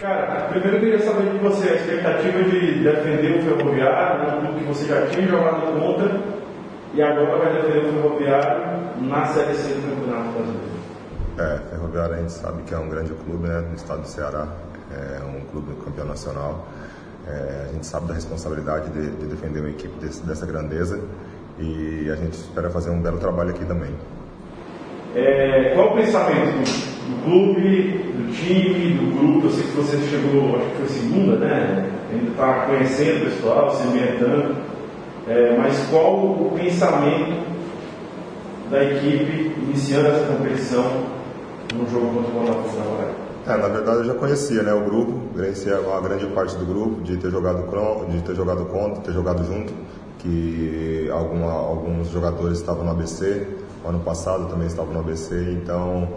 [0.00, 4.60] Cara, primeiro eu queria saber de você a expectativa de defender o Ferroviário, um clube
[4.60, 6.18] que você já tinha jogado contra
[6.94, 8.62] e agora vai defender o Ferroviário
[9.02, 10.70] na Série C do Campeonato Brasileiro.
[11.38, 14.48] É, Ferroviário a gente sabe que é um grande clube né, no estado do Ceará,
[14.90, 16.66] é um clube campeão nacional.
[17.28, 20.98] É, a gente sabe da responsabilidade de, de defender uma equipe desse, dessa grandeza
[21.58, 23.94] e a gente espera fazer um belo trabalho aqui também.
[25.14, 29.46] É, qual o pensamento do, clube, do time, do grupo?
[29.46, 31.90] Eu sei que você chegou, acho que foi segunda, né?
[32.12, 34.56] Ainda está conhecendo o pessoal, se ambientando.
[35.28, 37.44] É, mas qual o pensamento
[38.70, 40.84] da equipe iniciando essa competição
[41.74, 42.96] no jogo contra o Botafogo
[43.46, 43.52] na?
[43.52, 47.00] É, na verdade eu já conhecia né, o grupo, conhecia uma grande parte do grupo,
[47.02, 47.64] de ter jogado,
[48.08, 49.72] de ter jogado contra, ter jogado junto,
[50.18, 53.46] que alguma, alguns jogadores estavam no ABC,
[53.84, 56.08] ano passado também estavam no ABC, então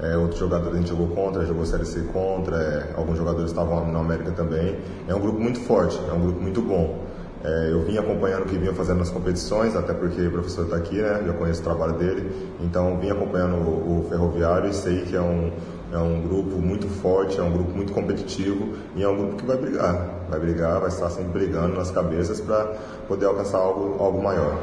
[0.00, 3.90] é, outros jogadores a gente jogou contra, jogou Série C contra, é, alguns jogadores estavam
[3.90, 4.76] na América também.
[5.06, 7.02] É um grupo muito forte, é um grupo muito bom.
[7.44, 10.76] É, eu vim acompanhando o que vinha fazendo nas competições, até porque o professor está
[10.76, 11.22] aqui, né?
[11.26, 15.20] Já conheço o trabalho dele, então vim acompanhando o, o Ferroviário e sei que é
[15.20, 15.50] um,
[15.92, 19.46] é um grupo muito forte, é um grupo muito competitivo e é um grupo que
[19.46, 20.22] vai brigar.
[20.30, 22.76] Vai brigar, vai estar sempre brigando nas cabeças para
[23.08, 24.56] poder alcançar algo, algo maior.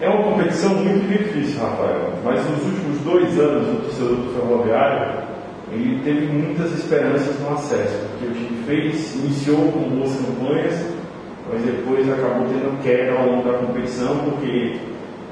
[0.00, 5.28] É uma competição muito difícil, Rafael, mas nos últimos dois anos o torcedor do Ferroviário
[5.72, 10.86] ele teve muitas esperanças no acesso, porque o time fez, iniciou com boas campanhas,
[11.52, 14.76] mas depois acabou tendo queda ao longo da competição, porque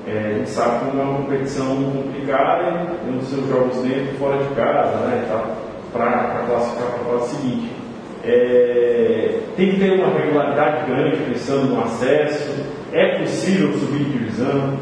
[0.06, 4.18] é, a gente sabe como é uma competição complicada, tem os seus jogos dentro e
[4.18, 5.44] fora de casa, né, tá,
[5.92, 7.75] para classificar para a fase seguinte.
[8.26, 12.50] É, tem que ter uma regularidade grande pensando no acesso,
[12.92, 14.76] é possível subir divisão?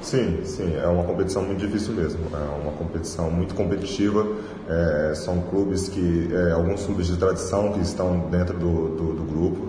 [0.00, 2.20] Sim, sim, é uma competição muito difícil mesmo.
[2.32, 4.26] É uma competição muito competitiva.
[4.68, 9.22] É, são clubes que, é, alguns clubes de tradição que estão dentro do, do, do
[9.24, 9.66] grupo.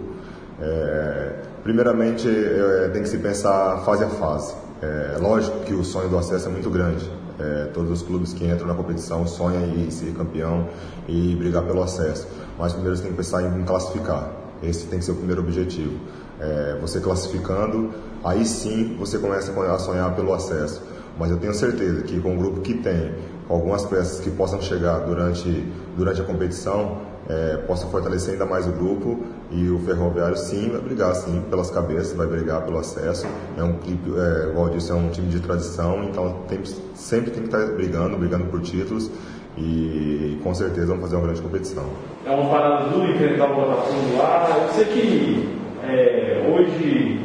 [0.61, 1.33] É,
[1.63, 4.53] primeiramente, é, tem que se pensar fase a fase.
[4.81, 7.09] É lógico que o sonho do acesso é muito grande.
[7.39, 10.67] É, todos os clubes que entram na competição sonham em ser campeão
[11.07, 12.27] e brigar pelo acesso.
[12.57, 14.31] Mas primeiro você tem que pensar em classificar.
[14.63, 15.99] Esse tem que ser o primeiro objetivo.
[16.39, 17.91] É, você classificando,
[18.23, 20.81] aí sim você começa a sonhar pelo acesso.
[21.19, 23.13] Mas eu tenho certeza que com o grupo que tem,
[23.49, 26.97] algumas peças que possam chegar durante, durante a competição,
[27.29, 29.19] é, possa fortalecer ainda mais o grupo
[29.51, 33.27] e o Ferroviário sim vai brigar sim pelas cabeças, vai brigar pelo acesso.
[33.57, 36.59] É um clipe, é, igual eu disse, é um time de tradição, então tem,
[36.93, 39.11] sempre tem que estar brigando, brigando por títulos
[39.57, 41.83] e com certeza vamos fazer uma grande competição.
[42.25, 44.67] É uma parada dura enfrentar o Botafogo lá.
[44.67, 47.19] Eu sei que é, hoje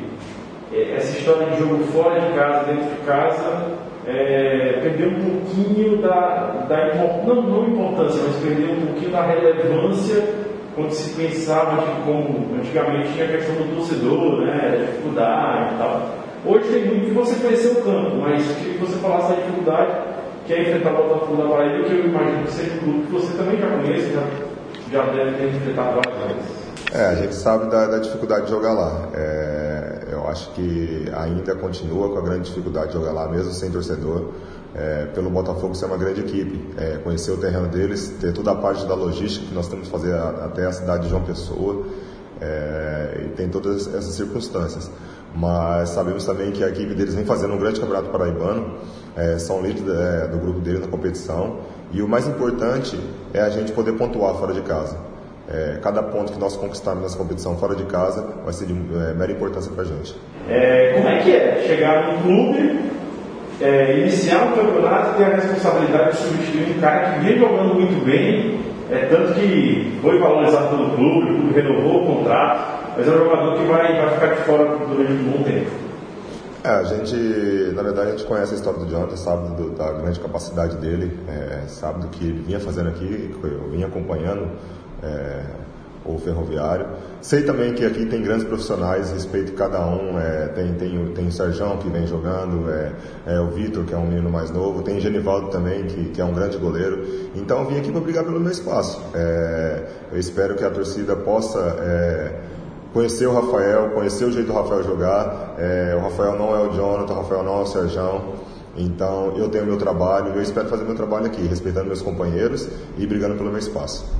[0.75, 3.67] essa história de jogo fora de casa, dentro de casa,
[4.07, 6.95] é, perdeu um pouquinho da, da
[7.25, 10.25] não, não importância, mas perdeu um pouquinho da relevância
[10.75, 16.11] quando se pensava que como antigamente tinha a questão do torcedor, né, dificuldade e tal.
[16.45, 20.13] Hoje tem muito que você conhecer o campo, mas queria que você falasse da dificuldade
[20.47, 23.13] que é enfrentar o Botafogo da Paraíba, que eu imagino que seja um clube que
[23.13, 24.23] você também já conhece, já,
[24.91, 26.63] já deve ter enfrentado várias vezes.
[26.95, 29.09] É, a gente sabe da, da dificuldade de jogar lá.
[29.15, 29.42] É,
[30.33, 34.31] acho que ainda continua com a grande dificuldade de jogar lá, mesmo sem torcedor.
[34.75, 38.55] É, pelo Botafogo ser uma grande equipe, é, conhecer o terreno deles, ter toda a
[38.55, 41.85] parte da logística que nós temos que fazer até a cidade de João Pessoa,
[42.41, 44.91] é, e tem todas essas circunstâncias.
[45.35, 48.79] Mas sabemos também que a equipe deles vem fazendo um grande campeonato paraibano,
[49.15, 51.59] é, são líderes é, do grupo deles na competição,
[51.93, 52.99] e o mais importante
[53.35, 55.12] é a gente poder pontuar fora de casa.
[55.53, 59.13] É, cada ponto que nós conquistarmos nessa competição fora de casa vai ser de é,
[59.13, 60.17] mera importância para a gente.
[60.49, 62.81] É, como é que é chegar no clube,
[63.61, 67.75] é, iniciar um campeonato e ter a responsabilidade de substituir um cara que vem jogando
[67.75, 68.61] muito bem,
[68.91, 73.19] é, tanto que foi valorizado pelo clube, o clube renovou o contrato, mas é um
[73.19, 75.71] jogador que vai, vai ficar de fora durante um bom tempo.
[76.65, 77.17] É, a gente,
[77.75, 81.19] na verdade, a gente conhece a história do Jonathan, sabe do, da grande capacidade dele,
[81.29, 84.49] é, sabe do que ele vinha fazendo aqui, eu vinha acompanhando
[85.03, 85.43] é,
[86.05, 86.87] o ferroviário.
[87.21, 90.19] Sei também que aqui tem grandes profissionais, respeito cada um.
[90.19, 92.93] É, tem, tem, tem o Sérgio que vem jogando, é,
[93.27, 96.21] é o Vitor, que é um menino mais novo, tem o Genivaldo também, que, que
[96.21, 97.07] é um grande goleiro.
[97.35, 99.01] Então vim aqui para brigar pelo meu espaço.
[99.15, 102.41] É, eu espero que a torcida possa é,
[102.93, 105.55] conhecer o Rafael, conhecer o jeito do Rafael jogar.
[105.59, 108.43] É, o Rafael não é o Jonathan, o Rafael não é o Sérgio.
[108.77, 112.69] Então eu tenho meu trabalho, eu espero fazer meu trabalho aqui, respeitando meus companheiros
[112.99, 114.11] e brigando pelo meu espaço.